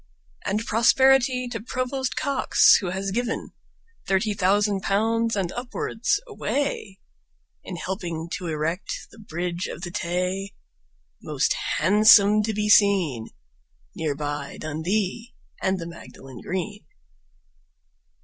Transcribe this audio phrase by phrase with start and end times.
[0.47, 3.51] And prosperity to Provost Cox, who has given
[4.07, 6.97] Thirty thousand pounds and upwards away
[7.63, 10.55] In helping to erect the Bridge of the Tay,
[11.21, 13.27] Most handsome to be seen,
[13.95, 16.83] Near by Dundee and the Magdalen Green.